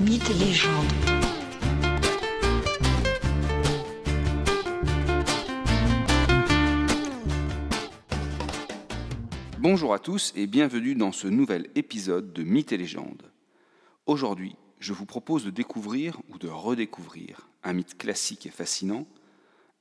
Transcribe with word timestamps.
Mythes 0.00 0.30
et 0.30 0.34
légendes. 0.34 0.86
Bonjour 9.58 9.92
à 9.92 9.98
tous 9.98 10.32
et 10.36 10.46
bienvenue 10.46 10.94
dans 10.94 11.12
ce 11.12 11.28
nouvel 11.28 11.68
épisode 11.74 12.32
de 12.32 12.42
Mythes 12.42 12.72
et 12.72 12.78
légendes. 12.78 13.30
Aujourd'hui, 14.06 14.56
je 14.78 14.94
vous 14.94 15.04
propose 15.04 15.44
de 15.44 15.50
découvrir 15.50 16.18
ou 16.30 16.38
de 16.38 16.48
redécouvrir 16.48 17.50
un 17.62 17.74
mythe 17.74 17.98
classique 17.98 18.46
et 18.46 18.50
fascinant, 18.50 19.06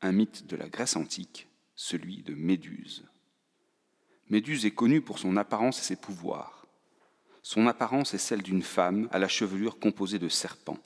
un 0.02 0.12
mythe 0.12 0.48
de 0.48 0.58
la 0.58 0.68
Grèce 0.68 0.98
antique, 0.98 1.48
celui 1.76 2.24
de 2.24 2.34
Méduse. 2.34 3.06
Méduse 4.30 4.66
est 4.66 4.72
connue 4.72 5.00
pour 5.00 5.18
son 5.18 5.38
apparence 5.38 5.80
et 5.80 5.84
ses 5.86 5.96
pouvoirs. 5.96 6.59
Son 7.52 7.66
apparence 7.66 8.14
est 8.14 8.20
celle 8.20 8.44
d'une 8.44 8.62
femme 8.62 9.10
à 9.12 9.18
la 9.18 9.28
chevelure 9.28 9.80
composée 9.80 10.20
de 10.20 10.30
serpents. 10.30 10.78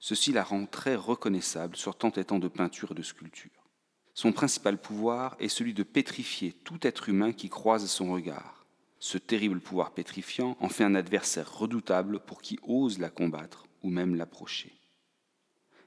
Ceci 0.00 0.32
la 0.32 0.42
rend 0.42 0.66
très 0.66 0.96
reconnaissable 0.96 1.76
sur 1.76 1.96
tant 1.96 2.10
étant 2.10 2.40
de 2.40 2.48
peinture 2.48 2.90
et 2.90 2.94
de 2.96 3.02
sculpture. 3.04 3.70
Son 4.12 4.32
principal 4.32 4.80
pouvoir 4.80 5.36
est 5.38 5.46
celui 5.46 5.74
de 5.74 5.84
pétrifier 5.84 6.50
tout 6.64 6.84
être 6.84 7.08
humain 7.08 7.32
qui 7.32 7.48
croise 7.48 7.86
son 7.86 8.10
regard. 8.10 8.66
Ce 8.98 9.18
terrible 9.18 9.60
pouvoir 9.60 9.92
pétrifiant 9.92 10.56
en 10.58 10.68
fait 10.68 10.82
un 10.82 10.96
adversaire 10.96 11.56
redoutable 11.56 12.18
pour 12.18 12.42
qui 12.42 12.58
ose 12.64 12.98
la 12.98 13.08
combattre 13.08 13.68
ou 13.84 13.90
même 13.90 14.16
l'approcher. 14.16 14.72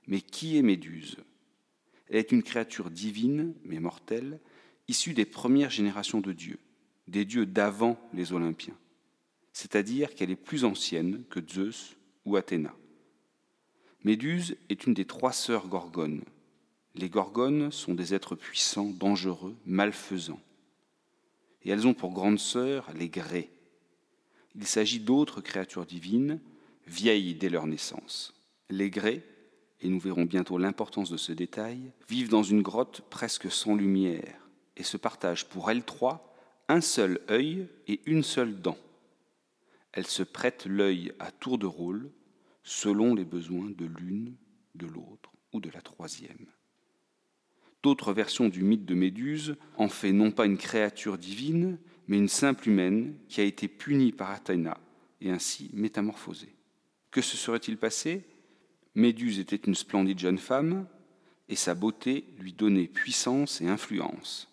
Mais 0.07 0.21
qui 0.21 0.57
est 0.57 0.61
Méduse? 0.61 1.17
Elle 2.07 2.15
est 2.15 2.31
une 2.31 2.43
créature 2.43 2.91
divine, 2.91 3.55
mais 3.65 3.81
mortelle, 3.81 4.39
issue 4.87 5.13
des 5.13 5.25
premières 5.25 5.69
générations 5.69 6.21
de 6.21 6.31
dieux, 6.31 6.59
des 7.09 7.25
dieux 7.25 7.45
d'avant 7.45 7.99
les 8.13 8.31
Olympiens, 8.31 8.77
c'est-à-dire 9.53 10.15
qu'elle 10.15 10.31
est 10.31 10.35
plus 10.35 10.65
ancienne 10.65 11.23
que 11.29 11.39
Zeus 11.45 11.95
ou 12.25 12.35
Athéna. 12.35 12.73
Méduse 14.03 14.57
est 14.69 14.85
une 14.85 14.93
des 14.93 15.05
trois 15.05 15.31
sœurs 15.31 15.67
gorgones. 15.67 16.23
Les 16.95 17.09
gorgones 17.09 17.71
sont 17.71 17.93
des 17.93 18.13
êtres 18.13 18.35
puissants, 18.35 18.89
dangereux, 18.89 19.55
malfaisants. 19.65 20.41
Et 21.63 21.69
elles 21.69 21.87
ont 21.87 21.93
pour 21.93 22.11
grande 22.11 22.39
sœur 22.39 22.89
les 22.95 23.09
grès. 23.09 23.49
Il 24.55 24.65
s'agit 24.65 24.99
d'autres 24.99 25.41
créatures 25.41 25.85
divines, 25.85 26.39
vieilles 26.87 27.35
dès 27.35 27.49
leur 27.49 27.67
naissance. 27.67 28.33
Les 28.69 28.89
grès, 28.89 29.23
et 29.81 29.87
nous 29.87 29.99
verrons 29.99 30.25
bientôt 30.25 30.57
l'importance 30.57 31.09
de 31.09 31.17
ce 31.17 31.31
détail, 31.31 31.79
vivent 32.09 32.29
dans 32.29 32.43
une 32.43 32.61
grotte 32.61 33.01
presque 33.09 33.51
sans 33.51 33.75
lumière 33.75 34.47
et 34.77 34.83
se 34.83 34.97
partagent 34.97 35.47
pour 35.47 35.69
elles 35.69 35.83
trois 35.83 36.35
un 36.67 36.81
seul 36.81 37.19
œil 37.29 37.67
et 37.87 38.01
une 38.05 38.23
seule 38.23 38.61
dent. 38.61 38.77
Elles 39.93 40.07
se 40.07 40.23
prêtent 40.23 40.65
l'œil 40.65 41.13
à 41.19 41.31
tour 41.31 41.57
de 41.57 41.65
rôle 41.65 42.11
selon 42.63 43.15
les 43.15 43.25
besoins 43.25 43.69
de 43.69 43.85
l'une, 43.85 44.35
de 44.75 44.87
l'autre 44.87 45.31
ou 45.53 45.59
de 45.59 45.69
la 45.69 45.81
troisième. 45.81 46.47
D'autres 47.83 48.13
versions 48.13 48.47
du 48.47 48.63
mythe 48.63 48.85
de 48.85 48.93
Méduse 48.93 49.57
en 49.75 49.89
fait 49.89 50.11
non 50.11 50.31
pas 50.31 50.45
une 50.45 50.57
créature 50.57 51.17
divine, 51.17 51.79
mais 52.07 52.17
une 52.17 52.27
simple 52.27 52.69
humaine 52.69 53.15
qui 53.27 53.41
a 53.41 53.43
été 53.43 53.67
punie 53.67 54.11
par 54.11 54.29
Athéna 54.29 54.77
et 55.19 55.31
ainsi 55.31 55.71
métamorphosée. 55.73 56.55
Que 57.09 57.21
se 57.21 57.37
serait-il 57.37 57.77
passé? 57.77 58.23
Méduse 58.95 59.39
était 59.39 59.55
une 59.55 59.75
splendide 59.75 60.19
jeune 60.19 60.37
femme, 60.37 60.87
et 61.49 61.55
sa 61.55 61.75
beauté 61.75 62.25
lui 62.39 62.53
donnait 62.53 62.87
puissance 62.87 63.61
et 63.61 63.67
influence. 63.67 64.47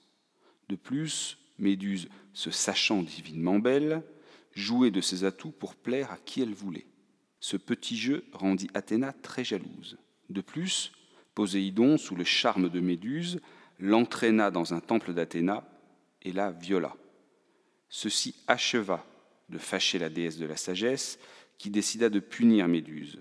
De 0.69 0.77
plus, 0.77 1.39
Méduse, 1.59 2.09
se 2.33 2.50
sachant 2.50 3.03
divinement 3.03 3.59
belle, 3.59 4.03
jouait 4.59 4.91
de 4.91 5.01
ses 5.01 5.25
atouts 5.25 5.53
pour 5.53 5.75
plaire 5.75 6.11
à 6.12 6.19
qui 6.19 6.42
elle 6.42 6.55
voulait. 6.55 6.87
Ce 7.41 7.56
petit 7.56 7.97
jeu 7.97 8.25
rendit 8.33 8.69
Athéna 8.75 9.12
très 9.12 9.45
jalouse. 9.45 9.98
De 10.28 10.41
plus, 10.41 10.92
Poséidon, 11.34 11.97
sous 11.97 12.17
le 12.17 12.25
charme 12.25 12.69
de 12.69 12.81
Méduse, 12.81 13.41
l'entraîna 13.78 14.50
dans 14.50 14.75
un 14.75 14.81
temple 14.81 15.15
d'Athéna 15.15 15.65
et 16.22 16.33
la 16.33 16.50
viola. 16.50 16.97
Ceci 17.88 18.34
acheva 18.47 19.06
de 19.49 19.59
fâcher 19.59 19.99
la 19.99 20.09
déesse 20.09 20.37
de 20.37 20.47
la 20.47 20.56
sagesse, 20.56 21.19
qui 21.56 21.71
décida 21.71 22.10
de 22.10 22.21
punir 22.21 22.69
Méduse. 22.69 23.19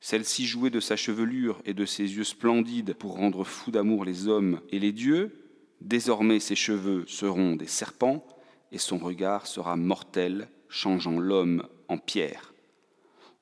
Celle-ci 0.00 0.46
jouait 0.46 0.70
de 0.70 0.80
sa 0.80 0.96
chevelure 0.96 1.60
et 1.64 1.74
de 1.74 1.84
ses 1.84 2.02
yeux 2.02 2.24
splendides 2.24 2.94
pour 2.94 3.14
rendre 3.14 3.44
fous 3.44 3.70
d'amour 3.70 4.04
les 4.04 4.28
hommes 4.28 4.60
et 4.70 4.78
les 4.78 4.92
dieux. 4.92 5.50
Désormais 5.80 6.40
ses 6.40 6.56
cheveux 6.56 7.04
seront 7.06 7.56
des 7.56 7.66
serpents 7.66 8.26
et 8.72 8.78
son 8.78 8.98
regard 8.98 9.46
sera 9.46 9.76
mortel, 9.76 10.48
changeant 10.68 11.18
l'homme 11.18 11.66
en 11.88 11.98
pierre. 11.98 12.52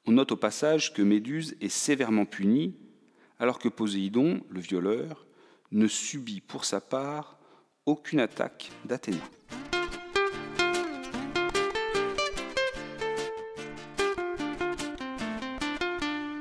On 0.06 0.12
note 0.12 0.32
au 0.32 0.36
passage 0.36 0.92
que 0.92 1.02
Méduse 1.02 1.56
est 1.60 1.68
sévèrement 1.68 2.26
punie, 2.26 2.76
alors 3.38 3.58
que 3.58 3.68
Poséidon, 3.68 4.42
le 4.48 4.60
violeur, 4.60 5.26
ne 5.72 5.88
subit 5.88 6.40
pour 6.40 6.64
sa 6.64 6.80
part 6.80 7.38
aucune 7.86 8.20
attaque 8.20 8.70
d'Athéna. 8.84 9.18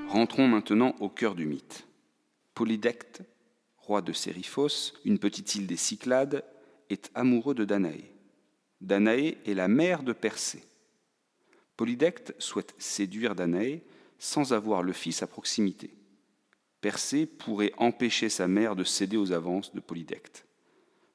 Rentrons 0.07 0.47
maintenant 0.47 0.95
au 0.99 1.09
cœur 1.09 1.35
du 1.35 1.45
mythe. 1.45 1.87
Polydecte, 2.53 3.21
roi 3.77 4.01
de 4.01 4.13
Séryphos, 4.13 4.93
une 5.03 5.19
petite 5.19 5.55
île 5.55 5.67
des 5.67 5.75
Cyclades, 5.75 6.43
est 6.89 7.11
amoureux 7.15 7.53
de 7.53 7.65
Danaé. 7.65 8.14
Danaé 8.81 9.37
est 9.45 9.53
la 9.53 9.67
mère 9.67 10.03
de 10.03 10.13
Persée. 10.13 10.63
Polydecte 11.77 12.33
souhaite 12.39 12.75
séduire 12.77 13.35
Danaé 13.35 13.83
sans 14.19 14.53
avoir 14.53 14.83
le 14.83 14.93
fils 14.93 15.23
à 15.23 15.27
proximité. 15.27 15.91
Persée 16.81 17.25
pourrait 17.25 17.73
empêcher 17.77 18.29
sa 18.29 18.47
mère 18.47 18.75
de 18.75 18.83
céder 18.83 19.17
aux 19.17 19.31
avances 19.31 19.73
de 19.73 19.79
Polydecte. 19.79 20.45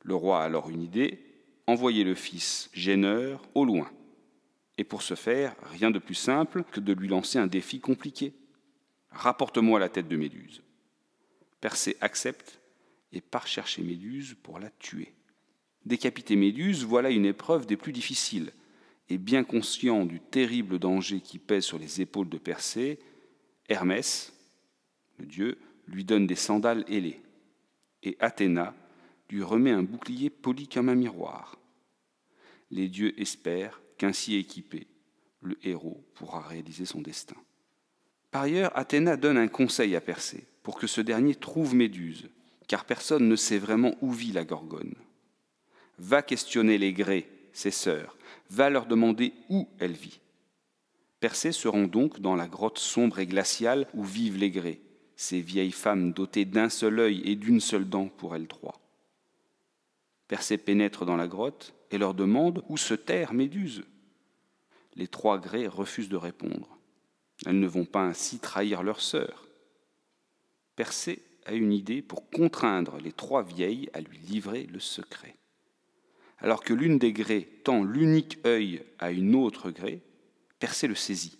Le 0.02 0.14
roi 0.14 0.42
a 0.42 0.44
alors 0.44 0.70
une 0.70 0.82
idée, 0.82 1.20
envoyer 1.66 2.04
le 2.04 2.14
fils 2.14 2.70
gêneur 2.72 3.42
au 3.54 3.64
loin. 3.64 3.90
Et 4.78 4.84
pour 4.84 5.02
ce 5.02 5.14
faire, 5.14 5.54
rien 5.70 5.90
de 5.90 5.98
plus 5.98 6.14
simple 6.14 6.64
que 6.72 6.80
de 6.80 6.92
lui 6.92 7.08
lancer 7.08 7.38
un 7.38 7.46
défi 7.46 7.80
compliqué. 7.80 8.34
Rapporte-moi 9.10 9.78
la 9.78 9.88
tête 9.88 10.08
de 10.08 10.16
Méduse. 10.16 10.62
Persée 11.60 11.96
accepte 12.00 12.58
et 13.12 13.20
part 13.20 13.46
chercher 13.46 13.82
Méduse 13.82 14.36
pour 14.42 14.58
la 14.58 14.70
tuer. 14.70 15.12
Décapiter 15.86 16.36
Méduse, 16.36 16.84
voilà 16.84 17.10
une 17.10 17.24
épreuve 17.24 17.66
des 17.66 17.76
plus 17.76 17.92
difficiles. 17.92 18.52
Et 19.08 19.18
bien 19.18 19.42
conscient 19.42 20.04
du 20.04 20.20
terrible 20.20 20.78
danger 20.78 21.20
qui 21.20 21.38
pèse 21.38 21.64
sur 21.64 21.78
les 21.78 22.00
épaules 22.00 22.28
de 22.28 22.38
Persée, 22.38 22.98
Hermès, 23.68 24.32
le 25.18 25.26
dieu, 25.26 25.58
lui 25.86 26.04
donne 26.04 26.26
des 26.26 26.36
sandales 26.36 26.84
ailées. 26.88 27.20
Et 28.02 28.16
Athéna 28.20 28.74
lui 29.30 29.42
remet 29.42 29.70
un 29.70 29.82
bouclier 29.82 30.30
poli 30.30 30.68
comme 30.68 30.88
un 30.88 30.94
miroir. 30.94 31.58
Les 32.70 32.88
dieux 32.88 33.18
espèrent 33.20 33.80
qu'ainsi 33.98 34.36
équipé, 34.36 34.86
le 35.42 35.58
héros 35.62 36.04
pourra 36.14 36.40
réaliser 36.40 36.84
son 36.84 37.00
destin. 37.00 37.36
Par 38.30 38.42
ailleurs, 38.42 38.76
Athéna 38.76 39.16
donne 39.16 39.38
un 39.38 39.48
conseil 39.48 39.96
à 39.96 40.00
Persée 40.00 40.44
pour 40.62 40.78
que 40.78 40.86
ce 40.86 41.00
dernier 41.00 41.34
trouve 41.34 41.74
Méduse, 41.74 42.28
car 42.68 42.84
personne 42.84 43.28
ne 43.28 43.36
sait 43.36 43.58
vraiment 43.58 43.96
où 44.00 44.12
vit 44.12 44.32
la 44.32 44.44
Gorgone. 44.44 44.94
Va 46.02 46.22
questionner 46.22 46.78
les 46.78 46.94
Grés, 46.94 47.28
ses 47.52 47.70
sœurs, 47.70 48.16
va 48.48 48.70
leur 48.70 48.86
demander 48.86 49.34
où 49.50 49.68
elle 49.78 49.92
vit. 49.92 50.18
Persée 51.20 51.52
se 51.52 51.68
rend 51.68 51.82
donc 51.82 52.20
dans 52.20 52.34
la 52.34 52.48
grotte 52.48 52.78
sombre 52.78 53.18
et 53.18 53.26
glaciale 53.26 53.86
où 53.92 54.02
vivent 54.02 54.38
les 54.38 54.50
Grés, 54.50 54.80
ces 55.14 55.42
vieilles 55.42 55.72
femmes 55.72 56.14
dotées 56.14 56.46
d'un 56.46 56.70
seul 56.70 57.00
œil 57.00 57.20
et 57.26 57.36
d'une 57.36 57.60
seule 57.60 57.86
dent 57.86 58.08
pour 58.08 58.34
elles 58.34 58.48
trois. 58.48 58.80
Persée 60.26 60.56
pénètre 60.56 61.04
dans 61.04 61.18
la 61.18 61.28
grotte 61.28 61.74
et 61.90 61.98
leur 61.98 62.14
demande 62.14 62.64
où 62.70 62.78
se 62.78 62.94
terre 62.94 63.34
Méduse. 63.34 63.84
Les 64.96 65.06
trois 65.06 65.38
Grés 65.38 65.66
refusent 65.66 66.08
de 66.08 66.16
répondre. 66.16 66.78
Elles 67.44 67.60
ne 67.60 67.68
vont 67.68 67.84
pas 67.84 68.04
ainsi 68.04 68.38
trahir 68.38 68.82
leur 68.82 69.02
sœur. 69.02 69.46
Persée 70.76 71.22
a 71.44 71.52
une 71.52 71.74
idée 71.74 72.00
pour 72.00 72.30
contraindre 72.30 72.96
les 72.96 73.12
trois 73.12 73.42
vieilles 73.42 73.90
à 73.92 74.00
lui 74.00 74.16
livrer 74.16 74.62
le 74.62 74.80
secret. 74.80 75.36
Alors 76.40 76.62
que 76.62 76.72
l'une 76.72 76.98
des 76.98 77.12
grès 77.12 77.46
tend 77.64 77.84
l'unique 77.84 78.38
œil 78.46 78.82
à 78.98 79.10
une 79.10 79.34
autre 79.34 79.70
grès, 79.70 80.00
Persée 80.58 80.88
le 80.88 80.94
saisit. 80.94 81.38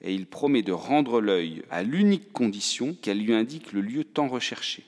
Et 0.00 0.14
il 0.14 0.26
promet 0.26 0.62
de 0.62 0.72
rendre 0.72 1.20
l'œil 1.20 1.64
à 1.70 1.82
l'unique 1.82 2.32
condition 2.32 2.94
qu'elle 2.94 3.20
lui 3.20 3.34
indique 3.34 3.72
le 3.72 3.80
lieu 3.80 4.04
tant 4.04 4.28
recherché. 4.28 4.84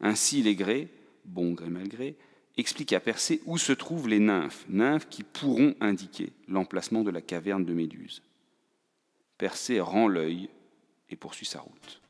Ainsi 0.00 0.42
les 0.42 0.54
grès, 0.54 0.88
bon 1.24 1.52
gré 1.52 1.68
mal 1.68 1.88
gré, 1.88 2.16
expliquent 2.56 2.92
à 2.92 3.00
Persée 3.00 3.40
où 3.46 3.58
se 3.58 3.72
trouvent 3.72 4.08
les 4.08 4.18
nymphes, 4.20 4.66
nymphes 4.68 5.08
qui 5.08 5.22
pourront 5.22 5.74
indiquer 5.80 6.32
l'emplacement 6.46 7.02
de 7.02 7.10
la 7.10 7.20
caverne 7.20 7.64
de 7.64 7.72
Méduse. 7.72 8.22
Persée 9.36 9.80
rend 9.80 10.08
l'œil 10.08 10.48
et 11.10 11.16
poursuit 11.16 11.46
sa 11.46 11.60
route. 11.60 12.00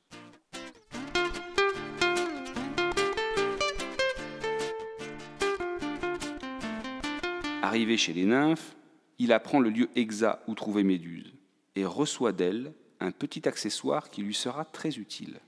Arrivé 7.62 7.96
chez 7.96 8.12
les 8.12 8.24
nymphes, 8.24 8.76
il 9.18 9.32
apprend 9.32 9.58
le 9.58 9.70
lieu 9.70 9.90
exact 9.96 10.42
où 10.46 10.54
trouver 10.54 10.84
Méduse 10.84 11.34
et 11.74 11.84
reçoit 11.84 12.32
d'elle 12.32 12.72
un 13.00 13.10
petit 13.10 13.48
accessoire 13.48 14.10
qui 14.10 14.22
lui 14.22 14.34
sera 14.34 14.64
très 14.64 14.96
utile, 14.98 15.40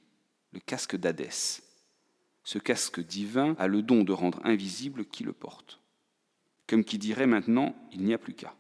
le 0.52 0.60
casque 0.60 0.96
d'Hadès. 0.96 1.62
Ce 2.42 2.58
casque 2.58 3.00
divin 3.00 3.54
a 3.58 3.68
le 3.68 3.82
don 3.82 4.02
de 4.02 4.12
rendre 4.12 4.40
invisible 4.44 5.04
qui 5.04 5.22
le 5.22 5.32
porte. 5.32 5.80
Comme 6.66 6.84
qui 6.84 6.98
dirait 6.98 7.26
maintenant, 7.26 7.76
il 7.92 8.02
n'y 8.02 8.14
a 8.14 8.18
plus 8.18 8.34
qu'à. 8.34 8.56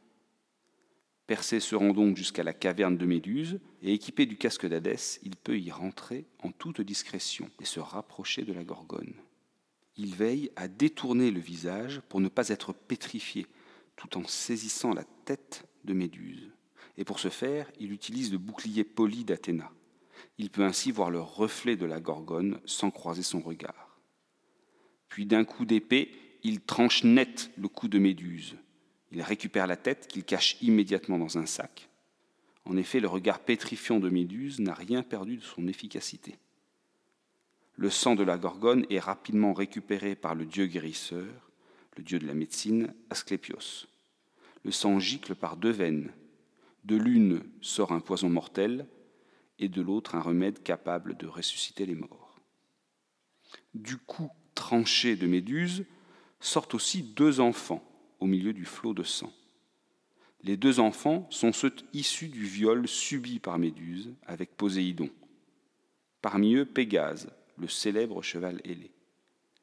Persée 1.26 1.60
se 1.60 1.74
rend 1.74 1.92
donc 1.92 2.16
jusqu'à 2.16 2.42
la 2.44 2.52
caverne 2.52 2.96
de 2.96 3.06
Méduse, 3.06 3.60
et 3.82 3.94
équipé 3.94 4.26
du 4.26 4.36
casque 4.36 4.66
d'Hadès, 4.66 5.20
il 5.22 5.36
peut 5.36 5.58
y 5.58 5.70
rentrer 5.70 6.24
en 6.42 6.50
toute 6.50 6.80
discrétion 6.80 7.48
et 7.60 7.64
se 7.64 7.80
rapprocher 7.80 8.42
de 8.42 8.52
la 8.52 8.64
gorgone. 8.64 9.14
Il 10.02 10.14
veille 10.14 10.50
à 10.56 10.66
détourner 10.66 11.30
le 11.30 11.40
visage 11.40 12.00
pour 12.08 12.20
ne 12.20 12.30
pas 12.30 12.48
être 12.48 12.72
pétrifié, 12.72 13.46
tout 13.96 14.16
en 14.16 14.26
saisissant 14.26 14.94
la 14.94 15.04
tête 15.26 15.66
de 15.84 15.92
Méduse. 15.92 16.50
Et 16.96 17.04
pour 17.04 17.18
ce 17.18 17.28
faire, 17.28 17.70
il 17.78 17.92
utilise 17.92 18.32
le 18.32 18.38
bouclier 18.38 18.82
poli 18.82 19.24
d'Athéna. 19.24 19.70
Il 20.38 20.48
peut 20.48 20.64
ainsi 20.64 20.90
voir 20.90 21.10
le 21.10 21.20
reflet 21.20 21.76
de 21.76 21.84
la 21.84 22.00
gorgone 22.00 22.60
sans 22.64 22.90
croiser 22.90 23.22
son 23.22 23.40
regard. 23.40 24.00
Puis 25.10 25.26
d'un 25.26 25.44
coup 25.44 25.66
d'épée, 25.66 26.10
il 26.42 26.62
tranche 26.62 27.04
net 27.04 27.50
le 27.58 27.68
cou 27.68 27.86
de 27.86 27.98
Méduse, 27.98 28.56
il 29.12 29.20
récupère 29.20 29.66
la 29.66 29.76
tête 29.76 30.06
qu'il 30.06 30.24
cache 30.24 30.56
immédiatement 30.62 31.18
dans 31.18 31.36
un 31.36 31.44
sac. 31.44 31.90
En 32.64 32.78
effet, 32.78 33.00
le 33.00 33.08
regard 33.08 33.40
pétrifiant 33.40 34.00
de 34.00 34.08
Méduse 34.08 34.60
n'a 34.60 34.72
rien 34.72 35.02
perdu 35.02 35.36
de 35.36 35.42
son 35.42 35.68
efficacité. 35.68 36.38
Le 37.80 37.88
sang 37.88 38.14
de 38.14 38.22
la 38.22 38.36
gorgone 38.36 38.84
est 38.90 38.98
rapidement 38.98 39.54
récupéré 39.54 40.14
par 40.14 40.34
le 40.34 40.44
dieu 40.44 40.66
guérisseur, 40.66 41.50
le 41.96 42.02
dieu 42.02 42.18
de 42.18 42.26
la 42.26 42.34
médecine, 42.34 42.92
Asclépios. 43.08 43.86
Le 44.64 44.70
sang 44.70 44.98
gicle 44.98 45.34
par 45.34 45.56
deux 45.56 45.70
veines. 45.70 46.12
De 46.84 46.96
l'une 46.96 47.42
sort 47.62 47.92
un 47.92 48.00
poison 48.00 48.28
mortel 48.28 48.86
et 49.58 49.70
de 49.70 49.80
l'autre 49.80 50.14
un 50.14 50.20
remède 50.20 50.62
capable 50.62 51.16
de 51.16 51.26
ressusciter 51.26 51.86
les 51.86 51.94
morts. 51.94 52.38
Du 53.72 53.96
cou 53.96 54.28
tranché 54.54 55.16
de 55.16 55.26
Méduse 55.26 55.86
sortent 56.38 56.74
aussi 56.74 57.02
deux 57.02 57.40
enfants, 57.40 57.82
au 58.18 58.26
milieu 58.26 58.52
du 58.52 58.66
flot 58.66 58.92
de 58.92 59.04
sang. 59.04 59.32
Les 60.42 60.58
deux 60.58 60.80
enfants 60.80 61.26
sont 61.30 61.54
ceux 61.54 61.74
issus 61.94 62.28
du 62.28 62.44
viol 62.44 62.86
subi 62.86 63.38
par 63.38 63.56
Méduse 63.56 64.12
avec 64.26 64.54
Poséidon. 64.54 65.08
Parmi 66.20 66.56
eux, 66.56 66.66
Pégase, 66.66 67.32
le 67.60 67.68
célèbre 67.68 68.22
cheval 68.22 68.60
ailé. 68.64 68.90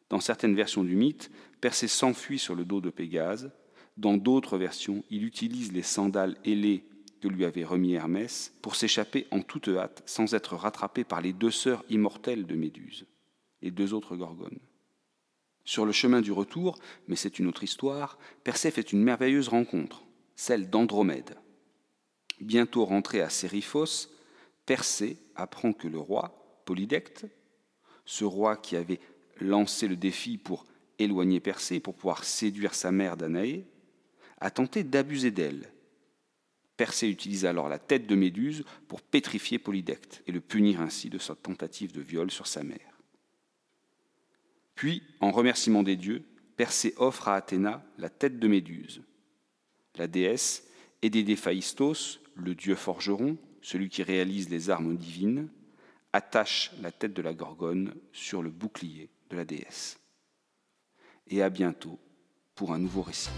Dans 0.09 0.19
certaines 0.19 0.55
versions 0.55 0.83
du 0.83 0.95
mythe, 0.95 1.31
Persée 1.59 1.87
s'enfuit 1.87 2.39
sur 2.39 2.55
le 2.55 2.63
dos 2.63 2.79
de 2.79 2.89
Pégase. 2.89 3.51
Dans 3.97 4.15
d'autres 4.15 4.57
versions, 4.57 5.03
il 5.09 5.25
utilise 5.25 5.73
les 5.73 5.81
sandales 5.81 6.37
ailées 6.45 6.85
que 7.21 7.27
lui 7.27 7.45
avait 7.45 7.63
remis 7.63 7.93
Hermès 7.93 8.53
pour 8.61 8.75
s'échapper 8.75 9.27
en 9.31 9.41
toute 9.41 9.67
hâte 9.69 10.03
sans 10.05 10.35
être 10.35 10.55
rattrapé 10.55 11.03
par 11.03 11.21
les 11.21 11.33
deux 11.33 11.51
sœurs 11.51 11.83
immortelles 11.89 12.45
de 12.45 12.55
Méduse, 12.55 13.05
et 13.61 13.71
deux 13.71 13.93
autres 13.93 14.15
gorgones. 14.15 14.59
Sur 15.65 15.85
le 15.85 15.91
chemin 15.91 16.21
du 16.21 16.31
retour, 16.31 16.77
mais 17.07 17.15
c'est 17.15 17.39
une 17.39 17.47
autre 17.47 17.63
histoire, 17.63 18.17
Persée 18.43 18.71
fait 18.71 18.93
une 18.93 19.03
merveilleuse 19.03 19.49
rencontre, 19.49 20.03
celle 20.35 20.69
d'Andromède. 20.69 21.35
Bientôt 22.39 22.85
rentré 22.85 23.21
à 23.21 23.29
Sériphos, 23.29 24.09
Persée 24.65 25.17
apprend 25.35 25.73
que 25.73 25.87
le 25.87 25.99
roi, 25.99 26.61
Polydecte, 26.65 27.25
ce 28.07 28.23
roi 28.23 28.55
qui 28.55 28.75
avait 28.75 28.99
lancé 29.39 29.87
le 29.87 29.97
défi 29.97 30.39
pour 30.39 30.65
éloigner 30.97 31.39
Persée, 31.39 31.79
pour 31.79 31.93
pouvoir 31.93 32.23
séduire 32.23 32.73
sa 32.73 32.91
mère 32.91 33.17
Danaé, 33.17 33.67
a 34.39 34.49
tenté 34.49 34.83
d'abuser 34.83 35.29
d'elle. 35.29 35.71
Persée 36.77 37.09
utilise 37.09 37.45
alors 37.45 37.69
la 37.69 37.79
tête 37.79 38.07
de 38.07 38.15
Méduse 38.15 38.63
pour 38.87 39.01
pétrifier 39.01 39.59
Polydecte 39.59 40.23
et 40.25 40.31
le 40.31 40.39
punir 40.39 40.79
ainsi 40.79 41.09
de 41.09 41.17
sa 41.17 41.35
tentative 41.35 41.91
de 41.91 42.01
viol 42.01 42.31
sur 42.31 42.47
sa 42.47 42.63
mère. 42.63 42.99
Puis, 44.73 45.03
en 45.19 45.31
remerciement 45.31 45.83
des 45.83 45.95
dieux, 45.95 46.23
Persée 46.55 46.93
offre 46.97 47.27
à 47.27 47.35
Athéna 47.35 47.83
la 47.97 48.09
tête 48.09 48.39
de 48.39 48.47
Méduse. 48.47 49.01
La 49.95 50.07
déesse, 50.07 50.67
aidée 51.01 51.23
d'Héphaïstos, 51.23 52.21
le 52.35 52.55
dieu 52.55 52.75
forgeron, 52.75 53.37
celui 53.61 53.89
qui 53.89 54.01
réalise 54.01 54.49
les 54.49 54.69
armes 54.69 54.95
divines, 54.95 55.49
attache 56.13 56.71
la 56.81 56.91
tête 56.91 57.13
de 57.13 57.21
la 57.21 57.33
Gorgone 57.33 57.93
sur 58.11 58.41
le 58.41 58.49
bouclier 58.49 59.09
de 59.29 59.37
la 59.37 59.45
déesse. 59.45 59.99
Et 61.27 61.41
à 61.41 61.49
bientôt 61.49 61.99
pour 62.55 62.73
un 62.73 62.79
nouveau 62.79 63.01
récit. 63.01 63.29